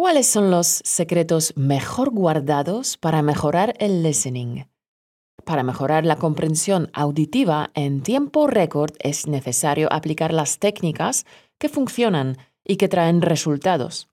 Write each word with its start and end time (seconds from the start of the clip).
¿Cuáles 0.00 0.28
son 0.28 0.52
los 0.52 0.80
secretos 0.84 1.54
mejor 1.56 2.10
guardados 2.10 2.96
para 2.96 3.20
mejorar 3.20 3.74
el 3.80 4.04
listening? 4.04 4.66
Para 5.44 5.64
mejorar 5.64 6.06
la 6.06 6.14
comprensión 6.14 6.88
auditiva 6.92 7.72
en 7.74 8.04
tiempo 8.04 8.46
récord 8.46 8.92
es 9.00 9.26
necesario 9.26 9.92
aplicar 9.92 10.32
las 10.32 10.60
técnicas 10.60 11.26
que 11.58 11.68
funcionan 11.68 12.36
y 12.64 12.76
que 12.76 12.86
traen 12.86 13.22
resultados. 13.22 14.08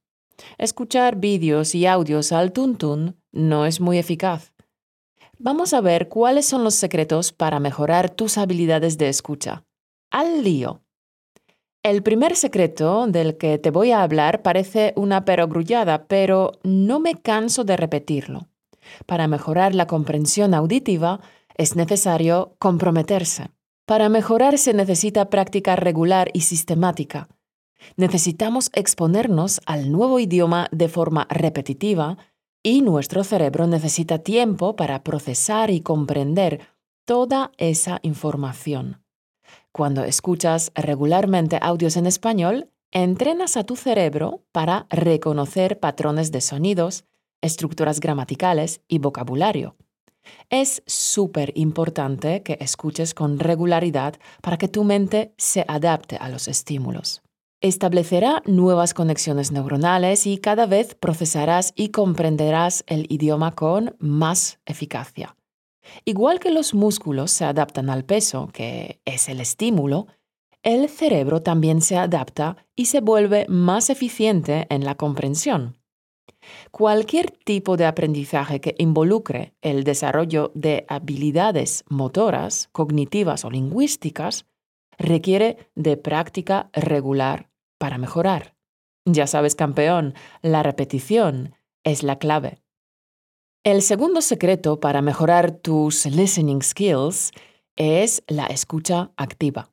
Escuchar 0.58 1.18
vídeos 1.18 1.76
y 1.76 1.86
audios 1.86 2.32
al 2.32 2.52
tuntún 2.52 3.22
no 3.32 3.68
es 3.68 3.80
muy 3.80 4.00
eficaz. 4.00 4.54
Vamos 5.38 5.76
a 5.76 5.82
ver 5.82 6.10
cuáles 6.10 6.48
son 6.48 6.64
los 6.64 6.74
secretos 6.74 7.32
para 7.32 7.60
mejorar 7.60 8.10
tus 8.10 8.40
habilidades 8.40 8.98
de 8.98 9.10
escucha. 9.10 9.66
Al 10.10 10.44
lío. 10.44 10.82
El 11.86 12.02
primer 12.02 12.36
secreto 12.36 13.06
del 13.06 13.38
que 13.38 13.60
te 13.60 13.70
voy 13.70 13.92
a 13.92 14.02
hablar 14.02 14.42
parece 14.42 14.92
una 14.96 15.24
perogrullada, 15.24 16.08
pero 16.08 16.54
no 16.64 17.00
me 17.00 17.14
canso 17.14 17.64
de 17.64 17.78
repetirlo. 17.78 18.48
Para 19.06 19.28
mejorar 19.28 19.76
la 19.76 19.86
comprensión 19.86 20.56
auditiva 20.56 21.20
es 21.56 21.76
necesario 21.76 22.56
comprometerse. 22.58 23.52
Para 23.86 24.10
mejorar 24.10 24.58
se 24.58 24.74
necesita 24.74 25.30
práctica 25.30 25.76
regular 25.76 26.32
y 26.34 26.42
sistemática. 26.42 27.28
Necesitamos 27.98 28.72
exponernos 28.74 29.62
al 29.68 29.92
nuevo 29.92 30.20
idioma 30.20 30.70
de 30.72 30.90
forma 30.90 31.28
repetitiva 31.30 32.18
y 32.64 32.82
nuestro 32.82 33.24
cerebro 33.24 33.68
necesita 33.68 34.18
tiempo 34.18 34.76
para 34.76 35.04
procesar 35.04 35.70
y 35.70 35.82
comprender 35.82 36.62
toda 37.06 37.52
esa 37.60 38.00
información. 38.02 39.05
Cuando 39.76 40.06
escuchas 40.06 40.72
regularmente 40.74 41.60
audios 41.62 41.98
en 41.98 42.06
español, 42.06 42.70
entrenas 42.94 43.58
a 43.58 43.66
tu 43.66 43.76
cerebro 43.76 44.46
para 44.54 44.88
reconocer 44.90 45.82
patrones 45.82 46.32
de 46.32 46.40
sonidos, 46.40 47.04
estructuras 47.42 48.00
gramaticales 48.00 48.80
y 48.88 49.00
vocabulario. 49.00 49.76
Es 50.50 50.82
súper 50.86 51.52
importante 51.56 52.42
que 52.42 52.58
escuches 52.62 53.14
con 53.14 53.38
regularidad 53.38 54.16
para 54.42 54.58
que 54.58 54.70
tu 54.70 54.86
mente 54.86 55.34
se 55.38 55.66
adapte 55.68 56.16
a 56.16 56.30
los 56.30 56.48
estímulos. 56.48 57.22
Establecerá 57.60 58.44
nuevas 58.46 58.94
conexiones 58.94 59.52
neuronales 59.52 60.26
y 60.26 60.38
cada 60.38 60.68
vez 60.68 60.96
procesarás 60.96 61.74
y 61.76 61.90
comprenderás 61.90 62.86
el 62.88 63.08
idioma 63.10 63.52
con 63.52 63.98
más 64.00 64.58
eficacia. 64.66 65.36
Igual 66.04 66.40
que 66.40 66.52
los 66.52 66.74
músculos 66.74 67.32
se 67.32 67.46
adaptan 67.46 67.90
al 67.90 68.06
peso, 68.06 68.50
que 68.54 69.02
es 69.06 69.30
el 69.30 69.40
estímulo, 69.40 70.08
el 70.64 70.90
cerebro 70.90 71.42
también 71.42 71.82
se 71.82 71.98
adapta 71.98 72.58
y 72.76 72.86
se 72.86 73.02
vuelve 73.02 73.46
más 73.48 73.90
eficiente 73.90 74.66
en 74.70 74.84
la 74.84 74.96
comprensión. 74.96 75.78
Cualquier 76.72 77.32
tipo 77.32 77.78
de 77.78 77.86
aprendizaje 77.86 78.62
que 78.62 78.76
involucre 78.78 79.56
el 79.62 79.84
desarrollo 79.84 80.52
de 80.56 80.86
habilidades 80.88 81.84
motoras, 81.88 82.70
cognitivas 82.72 83.46
o 83.46 83.52
lingüísticas 83.52 84.46
requiere 84.98 85.70
de 85.76 85.98
práctica 85.98 86.70
regular 86.74 87.50
para 87.78 87.98
mejorar. 87.98 88.56
Ya 89.06 89.28
sabes, 89.28 89.56
campeón, 89.56 90.16
la 90.42 90.64
repetición 90.64 91.56
es 91.84 92.02
la 92.02 92.18
clave. 92.18 92.65
El 93.66 93.82
segundo 93.82 94.22
secreto 94.22 94.80
para 94.80 95.02
mejorar 95.02 95.50
tus 95.50 96.06
listening 96.06 96.62
skills 96.62 97.32
es 97.76 98.22
la 98.28 98.46
escucha 98.46 99.10
activa. 99.18 99.72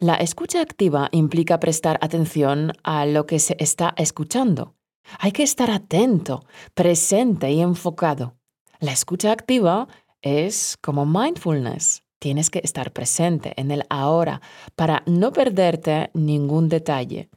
La 0.00 0.16
escucha 0.16 0.60
activa 0.60 1.08
implica 1.12 1.60
prestar 1.60 1.96
atención 2.02 2.72
a 2.82 3.06
lo 3.06 3.26
que 3.26 3.38
se 3.38 3.54
está 3.60 3.94
escuchando. 3.96 4.74
Hay 5.20 5.30
que 5.30 5.44
estar 5.44 5.70
atento, 5.70 6.44
presente 6.74 7.52
y 7.52 7.60
enfocado. 7.60 8.34
La 8.80 8.90
escucha 8.90 9.30
activa 9.30 9.86
es 10.22 10.76
como 10.82 11.06
mindfulness. 11.06 12.02
Tienes 12.18 12.50
que 12.50 12.60
estar 12.64 12.92
presente 12.92 13.52
en 13.54 13.70
el 13.70 13.84
ahora 13.90 14.40
para 14.74 15.04
no 15.06 15.32
perderte 15.32 16.10
ningún 16.14 16.68
detalle. 16.68 17.30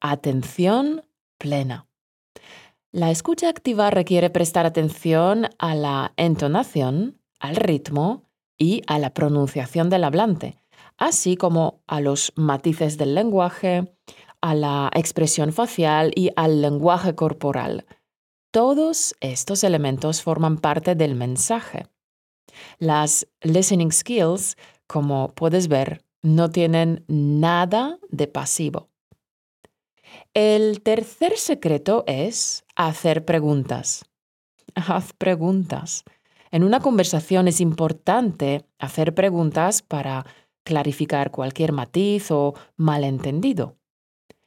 Atención 0.00 1.02
plena. 1.36 1.86
La 2.94 3.10
escucha 3.10 3.48
activa 3.48 3.90
requiere 3.90 4.30
prestar 4.30 4.66
atención 4.66 5.48
a 5.58 5.74
la 5.74 6.12
entonación, 6.16 7.20
al 7.40 7.56
ritmo 7.56 8.30
y 8.56 8.82
a 8.86 9.00
la 9.00 9.12
pronunciación 9.12 9.90
del 9.90 10.04
hablante, 10.04 10.58
así 10.96 11.36
como 11.36 11.82
a 11.88 12.00
los 12.00 12.32
matices 12.36 12.96
del 12.96 13.16
lenguaje, 13.16 13.92
a 14.40 14.54
la 14.54 14.92
expresión 14.94 15.52
facial 15.52 16.12
y 16.14 16.30
al 16.36 16.62
lenguaje 16.62 17.16
corporal. 17.16 17.84
Todos 18.52 19.16
estos 19.18 19.64
elementos 19.64 20.22
forman 20.22 20.58
parte 20.58 20.94
del 20.94 21.16
mensaje. 21.16 21.88
Las 22.78 23.26
listening 23.40 23.90
skills, 23.90 24.56
como 24.86 25.30
puedes 25.30 25.66
ver, 25.66 26.04
no 26.22 26.48
tienen 26.48 27.04
nada 27.08 27.98
de 28.08 28.28
pasivo. 28.28 28.88
El 30.34 30.82
tercer 30.82 31.36
secreto 31.36 32.04
es 32.06 32.64
hacer 32.76 33.24
preguntas. 33.24 34.04
Haz 34.74 35.12
preguntas. 35.12 36.04
En 36.50 36.64
una 36.64 36.80
conversación 36.80 37.48
es 37.48 37.60
importante 37.60 38.64
hacer 38.78 39.14
preguntas 39.14 39.82
para 39.82 40.24
clarificar 40.64 41.30
cualquier 41.30 41.72
matiz 41.72 42.30
o 42.30 42.54
malentendido. 42.76 43.76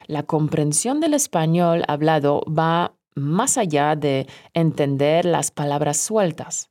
La 0.05 0.23
comprensión 0.23 0.99
del 0.99 1.13
español 1.13 1.83
hablado 1.87 2.41
va 2.47 2.95
más 3.15 3.57
allá 3.57 3.95
de 3.95 4.27
entender 4.53 5.25
las 5.25 5.51
palabras 5.51 5.97
sueltas. 5.97 6.69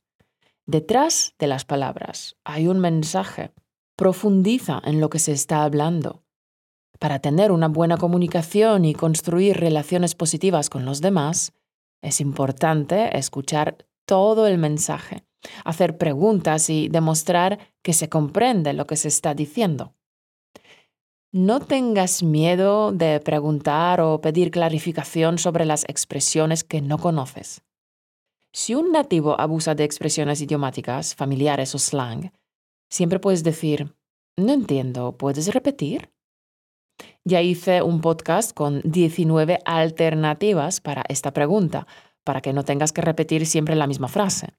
Detrás 0.66 1.34
de 1.38 1.46
las 1.46 1.64
palabras 1.64 2.36
hay 2.44 2.66
un 2.66 2.80
mensaje. 2.80 3.52
Profundiza 3.96 4.80
en 4.84 5.00
lo 5.00 5.10
que 5.10 5.18
se 5.18 5.32
está 5.32 5.62
hablando. 5.62 6.25
Para 6.98 7.18
tener 7.18 7.52
una 7.52 7.68
buena 7.68 7.96
comunicación 7.96 8.84
y 8.84 8.94
construir 8.94 9.58
relaciones 9.58 10.14
positivas 10.14 10.70
con 10.70 10.84
los 10.84 11.00
demás, 11.00 11.52
es 12.02 12.20
importante 12.20 13.16
escuchar 13.18 13.86
todo 14.06 14.46
el 14.46 14.58
mensaje, 14.58 15.24
hacer 15.64 15.98
preguntas 15.98 16.70
y 16.70 16.88
demostrar 16.88 17.58
que 17.82 17.92
se 17.92 18.08
comprende 18.08 18.72
lo 18.72 18.86
que 18.86 18.96
se 18.96 19.08
está 19.08 19.34
diciendo. 19.34 19.94
No 21.32 21.60
tengas 21.60 22.22
miedo 22.22 22.92
de 22.92 23.20
preguntar 23.20 24.00
o 24.00 24.20
pedir 24.20 24.50
clarificación 24.50 25.38
sobre 25.38 25.66
las 25.66 25.84
expresiones 25.88 26.64
que 26.64 26.80
no 26.80 26.98
conoces. 26.98 27.62
Si 28.54 28.74
un 28.74 28.90
nativo 28.90 29.38
abusa 29.38 29.74
de 29.74 29.84
expresiones 29.84 30.40
idiomáticas, 30.40 31.14
familiares 31.14 31.74
o 31.74 31.78
slang, 31.78 32.32
siempre 32.88 33.18
puedes 33.18 33.44
decir, 33.44 33.94
no 34.38 34.52
entiendo, 34.54 35.18
¿puedes 35.18 35.52
repetir? 35.52 36.10
Ya 37.24 37.42
hice 37.42 37.82
un 37.82 38.00
podcast 38.00 38.52
con 38.52 38.80
19 38.84 39.58
alternativas 39.64 40.80
para 40.80 41.04
esta 41.08 41.32
pregunta, 41.32 41.86
para 42.24 42.40
que 42.40 42.52
no 42.52 42.64
tengas 42.64 42.92
que 42.92 43.02
repetir 43.02 43.46
siempre 43.46 43.74
la 43.74 43.86
misma 43.86 44.08
frase. 44.08 44.54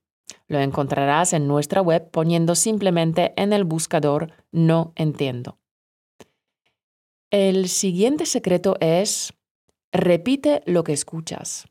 Lo 0.48 0.60
encontrarás 0.60 1.34
en 1.34 1.48
nuestra 1.48 1.82
web 1.82 2.10
poniendo 2.12 2.56
simplemente 2.56 3.34
en 3.36 3.54
el 3.54 3.64
buscador 3.64 4.32
no 4.52 4.94
entiendo. 4.96 5.58
El 7.30 7.68
siguiente 7.68 8.26
secreto 8.26 8.78
es 8.80 9.34
repite 9.92 10.62
lo 10.66 10.84
que 10.84 10.94
escuchas. 10.94 11.68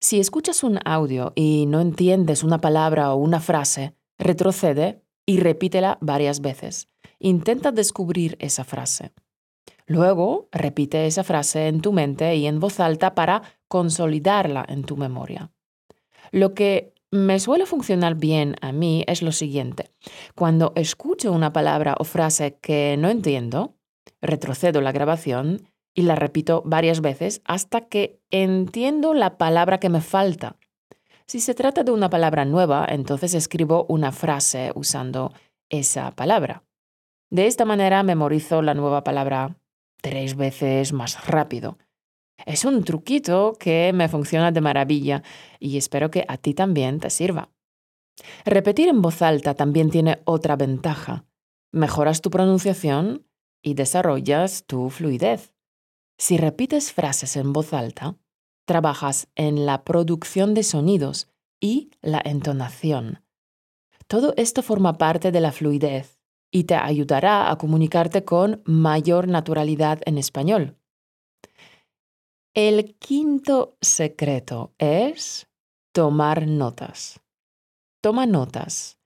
Si 0.00 0.20
escuchas 0.20 0.62
un 0.62 0.78
audio 0.84 1.32
y 1.34 1.66
no 1.66 1.80
entiendes 1.80 2.44
una 2.44 2.60
palabra 2.60 3.12
o 3.12 3.16
una 3.16 3.40
frase, 3.40 3.94
retrocede 4.18 5.02
y 5.26 5.40
repítela 5.40 5.98
varias 6.00 6.40
veces. 6.40 6.88
Intenta 7.18 7.72
descubrir 7.72 8.36
esa 8.38 8.64
frase. 8.64 9.12
Luego, 9.86 10.48
repite 10.50 11.06
esa 11.06 11.24
frase 11.24 11.68
en 11.68 11.80
tu 11.80 11.92
mente 11.92 12.36
y 12.36 12.46
en 12.46 12.58
voz 12.58 12.80
alta 12.80 13.14
para 13.14 13.42
consolidarla 13.68 14.64
en 14.68 14.84
tu 14.84 14.96
memoria. 14.96 15.50
Lo 16.30 16.54
que 16.54 16.94
me 17.10 17.38
suele 17.38 17.66
funcionar 17.66 18.16
bien 18.16 18.56
a 18.60 18.72
mí 18.72 19.04
es 19.06 19.22
lo 19.22 19.30
siguiente. 19.30 19.90
Cuando 20.34 20.72
escucho 20.74 21.32
una 21.32 21.52
palabra 21.52 21.94
o 21.98 22.04
frase 22.04 22.58
que 22.60 22.96
no 22.98 23.08
entiendo, 23.08 23.74
retrocedo 24.20 24.80
la 24.80 24.90
grabación 24.90 25.68
y 25.94 26.02
la 26.02 26.16
repito 26.16 26.62
varias 26.64 27.00
veces 27.00 27.40
hasta 27.44 27.82
que 27.82 28.20
entiendo 28.30 29.14
la 29.14 29.38
palabra 29.38 29.78
que 29.78 29.90
me 29.90 30.00
falta. 30.00 30.56
Si 31.26 31.40
se 31.40 31.54
trata 31.54 31.84
de 31.84 31.92
una 31.92 32.10
palabra 32.10 32.44
nueva, 32.44 32.86
entonces 32.88 33.34
escribo 33.34 33.86
una 33.88 34.10
frase 34.10 34.72
usando 34.74 35.32
esa 35.68 36.10
palabra. 36.10 36.64
De 37.30 37.46
esta 37.46 37.64
manera 37.64 38.02
memorizo 38.02 38.60
la 38.60 38.74
nueva 38.74 39.04
palabra 39.04 39.56
tres 40.04 40.36
veces 40.36 40.92
más 40.92 41.26
rápido. 41.26 41.78
Es 42.44 42.66
un 42.66 42.84
truquito 42.84 43.54
que 43.58 43.90
me 43.94 44.10
funciona 44.10 44.52
de 44.52 44.60
maravilla 44.60 45.22
y 45.58 45.78
espero 45.78 46.10
que 46.10 46.26
a 46.28 46.36
ti 46.36 46.52
también 46.52 47.00
te 47.00 47.08
sirva. 47.08 47.50
Repetir 48.44 48.88
en 48.88 49.00
voz 49.00 49.22
alta 49.22 49.54
también 49.54 49.88
tiene 49.90 50.20
otra 50.26 50.56
ventaja. 50.56 51.24
Mejoras 51.72 52.20
tu 52.20 52.28
pronunciación 52.28 53.26
y 53.62 53.72
desarrollas 53.74 54.66
tu 54.66 54.90
fluidez. 54.90 55.54
Si 56.18 56.36
repites 56.36 56.92
frases 56.92 57.36
en 57.36 57.54
voz 57.54 57.72
alta, 57.72 58.16
trabajas 58.66 59.28
en 59.36 59.64
la 59.64 59.84
producción 59.84 60.52
de 60.52 60.64
sonidos 60.64 61.28
y 61.60 61.90
la 62.02 62.20
entonación. 62.22 63.24
Todo 64.06 64.34
esto 64.36 64.62
forma 64.62 64.98
parte 64.98 65.32
de 65.32 65.40
la 65.40 65.50
fluidez 65.50 66.13
y 66.54 66.64
te 66.64 66.76
ayudará 66.76 67.50
a 67.50 67.58
comunicarte 67.58 68.24
con 68.24 68.62
mayor 68.64 69.26
naturalidad 69.26 70.00
en 70.06 70.18
español. 70.18 70.78
El 72.54 72.94
quinto 73.00 73.76
secreto 73.80 74.72
es 74.78 75.48
tomar 75.92 76.46
notas. 76.46 77.20
Toma 78.00 78.26
notas. 78.26 79.00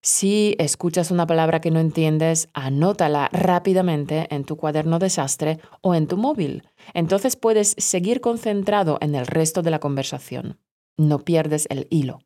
Si 0.00 0.54
escuchas 0.60 1.10
una 1.10 1.26
palabra 1.26 1.60
que 1.60 1.72
no 1.72 1.80
entiendes, 1.80 2.48
anótala 2.54 3.30
rápidamente 3.32 4.32
en 4.32 4.44
tu 4.44 4.56
cuaderno 4.56 5.00
desastre 5.00 5.58
o 5.80 5.96
en 5.96 6.06
tu 6.06 6.16
móvil. 6.16 6.62
Entonces 6.94 7.34
puedes 7.34 7.74
seguir 7.78 8.20
concentrado 8.20 8.98
en 9.00 9.16
el 9.16 9.26
resto 9.26 9.62
de 9.62 9.72
la 9.72 9.80
conversación. 9.80 10.60
No 10.96 11.18
pierdes 11.24 11.66
el 11.68 11.88
hilo. 11.90 12.20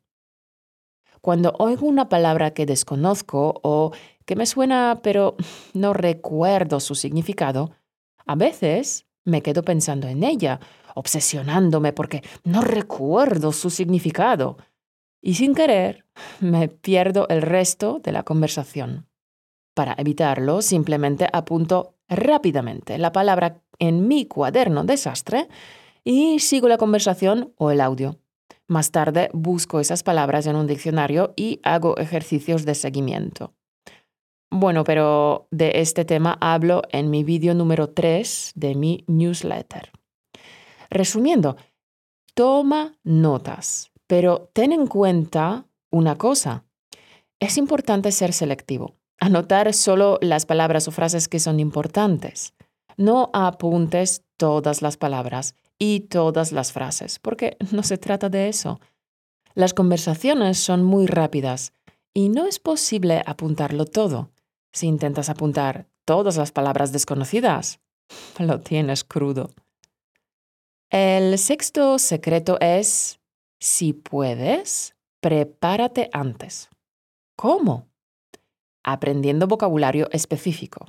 Cuando 1.21 1.53
oigo 1.59 1.87
una 1.87 2.09
palabra 2.09 2.51
que 2.51 2.65
desconozco 2.65 3.59
o 3.63 3.91
que 4.31 4.37
me 4.37 4.45
suena 4.45 5.01
pero 5.03 5.35
no 5.73 5.91
recuerdo 5.91 6.79
su 6.79 6.95
significado, 6.95 7.71
a 8.25 8.35
veces 8.35 9.05
me 9.25 9.41
quedo 9.41 9.61
pensando 9.61 10.07
en 10.07 10.23
ella, 10.23 10.61
obsesionándome 10.95 11.91
porque 11.91 12.23
no 12.45 12.61
recuerdo 12.61 13.51
su 13.51 13.69
significado 13.69 14.55
y 15.21 15.33
sin 15.33 15.53
querer 15.53 16.05
me 16.39 16.69
pierdo 16.69 17.27
el 17.27 17.41
resto 17.41 17.99
de 18.01 18.13
la 18.13 18.23
conversación. 18.23 19.05
Para 19.73 19.95
evitarlo, 19.97 20.61
simplemente 20.61 21.27
apunto 21.33 21.97
rápidamente 22.07 22.97
la 22.97 23.11
palabra 23.11 23.61
en 23.79 24.07
mi 24.07 24.27
cuaderno 24.27 24.85
desastre 24.85 25.49
y 26.05 26.39
sigo 26.39 26.69
la 26.69 26.77
conversación 26.77 27.51
o 27.57 27.69
el 27.69 27.81
audio. 27.81 28.17
Más 28.69 28.91
tarde 28.91 29.29
busco 29.33 29.81
esas 29.81 30.03
palabras 30.03 30.47
en 30.47 30.55
un 30.55 30.67
diccionario 30.67 31.33
y 31.35 31.59
hago 31.63 31.97
ejercicios 31.97 32.63
de 32.63 32.75
seguimiento. 32.75 33.53
Bueno, 34.51 34.83
pero 34.83 35.47
de 35.49 35.81
este 35.81 36.05
tema 36.05 36.37
hablo 36.39 36.83
en 36.91 37.09
mi 37.09 37.23
vídeo 37.23 37.53
número 37.53 37.89
3 37.89 38.51
de 38.55 38.75
mi 38.75 39.03
newsletter. 39.07 39.91
Resumiendo, 40.89 41.55
toma 42.35 42.97
notas 43.03 43.91
pero 44.11 44.49
ten 44.51 44.73
en 44.73 44.87
cuenta 44.87 45.67
una 45.89 46.17
cosa. 46.17 46.65
Es 47.39 47.57
importante 47.57 48.11
ser 48.11 48.33
selectivo. 48.33 48.97
Anotar 49.21 49.73
solo 49.73 50.17
las 50.19 50.45
palabras 50.45 50.85
o 50.89 50.91
frases 50.91 51.29
que 51.29 51.39
son 51.39 51.61
importantes. 51.61 52.53
No 52.97 53.29
apuntes 53.31 54.25
todas 54.35 54.81
las 54.81 54.97
palabras 54.97 55.55
y 55.79 56.01
todas 56.01 56.51
las 56.51 56.73
frases, 56.73 57.19
porque 57.19 57.55
no 57.71 57.83
se 57.83 57.97
trata 57.97 58.27
de 58.27 58.49
eso. 58.49 58.81
Las 59.53 59.73
conversaciones 59.73 60.57
son 60.57 60.83
muy 60.83 61.05
rápidas 61.05 61.71
y 62.13 62.27
no 62.27 62.47
es 62.47 62.59
posible 62.59 63.23
apuntarlo 63.25 63.85
todo. 63.85 64.29
Si 64.73 64.87
intentas 64.87 65.29
apuntar 65.29 65.87
todas 66.05 66.37
las 66.37 66.51
palabras 66.51 66.91
desconocidas, 66.91 67.79
lo 68.39 68.59
tienes 68.61 69.03
crudo. 69.03 69.49
El 70.89 71.37
sexto 71.37 71.97
secreto 71.99 72.57
es 72.59 73.19
si 73.59 73.93
puedes, 73.93 74.95
prepárate 75.21 76.09
antes. 76.11 76.69
¿Cómo? 77.37 77.87
Aprendiendo 78.83 79.47
vocabulario 79.47 80.09
específico. 80.11 80.87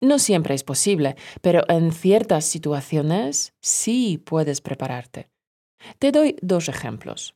No 0.00 0.18
siempre 0.18 0.54
es 0.54 0.64
posible, 0.64 1.16
pero 1.42 1.64
en 1.68 1.92
ciertas 1.92 2.44
situaciones 2.44 3.54
sí 3.60 4.18
puedes 4.18 4.60
prepararte. 4.60 5.28
Te 5.98 6.12
doy 6.12 6.36
dos 6.40 6.68
ejemplos. 6.68 7.34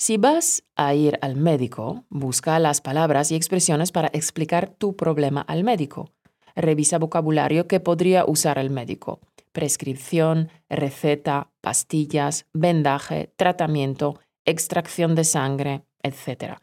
Si 0.00 0.16
vas 0.16 0.62
a 0.76 0.94
ir 0.94 1.18
al 1.22 1.34
médico, 1.34 2.04
busca 2.08 2.58
las 2.60 2.80
palabras 2.80 3.32
y 3.32 3.34
expresiones 3.34 3.90
para 3.90 4.08
explicar 4.12 4.70
tu 4.70 4.94
problema 4.94 5.40
al 5.40 5.64
médico. 5.64 6.12
Revisa 6.54 6.98
vocabulario 6.98 7.66
que 7.66 7.80
podría 7.80 8.24
usar 8.24 8.58
el 8.58 8.70
médico 8.70 9.20
prescripción, 9.52 10.50
receta, 10.68 11.50
pastillas, 11.60 12.46
vendaje, 12.52 13.32
tratamiento, 13.34 14.20
extracción 14.44 15.16
de 15.16 15.24
sangre, 15.24 15.82
etc. 16.04 16.58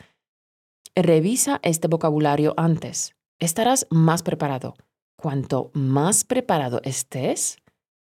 Revisa 0.96 1.60
este 1.62 1.90
vocabulario 1.90 2.54
antes. 2.56 3.16
Estarás 3.40 3.86
más 3.90 4.24
preparado. 4.24 4.76
Cuanto 5.18 5.72
más 5.74 6.24
preparado 6.24 6.80
estés, 6.84 7.58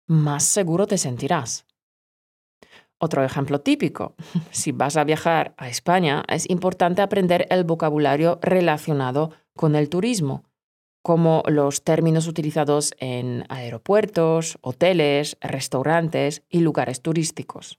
más 0.06 0.44
seguro 0.44 0.86
te 0.86 0.98
sentirás. 0.98 1.65
Otro 2.98 3.24
ejemplo 3.24 3.60
típico. 3.60 4.14
Si 4.50 4.72
vas 4.72 4.96
a 4.96 5.04
viajar 5.04 5.54
a 5.58 5.68
España, 5.68 6.24
es 6.28 6.48
importante 6.48 7.02
aprender 7.02 7.46
el 7.50 7.64
vocabulario 7.64 8.38
relacionado 8.42 9.30
con 9.54 9.76
el 9.76 9.88
turismo 9.88 10.44
como 11.06 11.44
los 11.46 11.84
términos 11.84 12.26
utilizados 12.26 12.92
en 12.98 13.44
aeropuertos, 13.48 14.58
hoteles, 14.60 15.36
restaurantes 15.40 16.42
y 16.48 16.58
lugares 16.58 17.00
turísticos. 17.00 17.78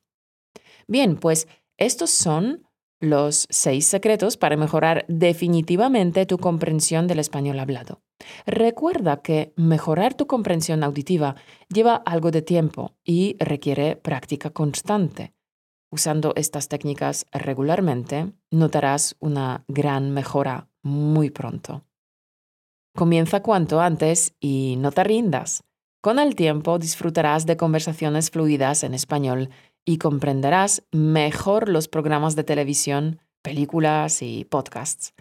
Bien, 0.87 1.17
pues 1.17 1.49
estos 1.75 2.09
son 2.09 2.65
los 3.01 3.45
seis 3.49 3.85
secretos 3.85 4.37
para 4.37 4.55
mejorar 4.55 5.03
definitivamente 5.09 6.25
tu 6.25 6.37
comprensión 6.37 7.07
del 7.07 7.19
español 7.19 7.59
hablado. 7.59 8.01
Recuerda 8.45 9.21
que 9.21 9.53
mejorar 9.55 10.13
tu 10.13 10.27
comprensión 10.27 10.83
auditiva 10.83 11.35
lleva 11.73 11.95
algo 11.95 12.31
de 12.31 12.41
tiempo 12.41 12.95
y 13.03 13.35
requiere 13.39 13.95
práctica 13.95 14.49
constante. 14.49 15.33
Usando 15.89 16.33
estas 16.35 16.67
técnicas 16.67 17.25
regularmente, 17.31 18.33
notarás 18.51 19.15
una 19.19 19.63
gran 19.67 20.11
mejora 20.11 20.67
muy 20.83 21.29
pronto. 21.29 21.83
Comienza 22.95 23.41
cuanto 23.41 23.79
antes 23.79 24.33
y 24.39 24.75
no 24.79 24.91
te 24.91 25.03
rindas. 25.03 25.63
Con 26.01 26.19
el 26.19 26.35
tiempo 26.35 26.79
disfrutarás 26.79 27.45
de 27.45 27.57
conversaciones 27.57 28.31
fluidas 28.31 28.83
en 28.83 28.93
español 28.93 29.49
y 29.85 29.97
comprenderás 29.99 30.83
mejor 30.91 31.69
los 31.69 31.87
programas 31.87 32.35
de 32.35 32.43
televisión, 32.43 33.19
películas 33.41 34.21
y 34.21 34.45
podcasts. 34.45 35.13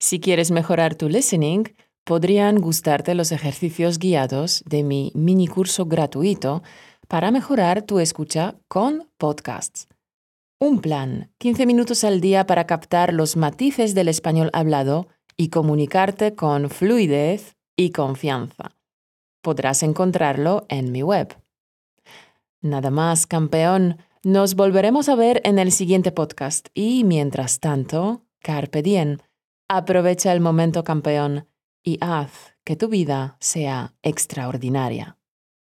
Si 0.00 0.18
quieres 0.18 0.50
mejorar 0.50 0.96
tu 0.96 1.08
listening, 1.08 1.64
podrían 2.04 2.60
gustarte 2.60 3.14
los 3.14 3.32
ejercicios 3.32 3.98
guiados 3.98 4.62
de 4.66 4.82
mi 4.82 5.10
mini 5.14 5.46
curso 5.46 5.86
gratuito 5.86 6.62
para 7.08 7.30
mejorar 7.30 7.82
tu 7.82 7.98
escucha 7.98 8.56
con 8.68 9.08
podcasts. 9.18 9.88
Un 10.60 10.80
plan, 10.80 11.32
15 11.38 11.66
minutos 11.66 12.04
al 12.04 12.20
día 12.20 12.46
para 12.46 12.66
captar 12.66 13.12
los 13.12 13.36
matices 13.36 13.94
del 13.94 14.08
español 14.08 14.50
hablado 14.52 15.08
y 15.36 15.48
comunicarte 15.48 16.34
con 16.34 16.70
fluidez 16.70 17.56
y 17.76 17.90
confianza. 17.90 18.76
Podrás 19.42 19.82
encontrarlo 19.82 20.64
en 20.68 20.92
mi 20.92 21.02
web. 21.02 21.36
Nada 22.62 22.90
más, 22.90 23.26
campeón. 23.26 23.98
Nos 24.22 24.54
volveremos 24.54 25.10
a 25.10 25.16
ver 25.16 25.42
en 25.44 25.58
el 25.58 25.70
siguiente 25.70 26.12
podcast 26.12 26.68
y 26.72 27.04
mientras 27.04 27.60
tanto, 27.60 28.22
carpe 28.40 28.80
diem. 28.80 29.18
Aprovecha 29.68 30.32
el 30.32 30.40
momento, 30.40 30.82
campeón, 30.82 31.46
y 31.84 31.98
haz 32.00 32.56
que 32.64 32.74
tu 32.74 32.88
vida 32.88 33.36
sea 33.40 33.94
extraordinaria. 34.02 35.18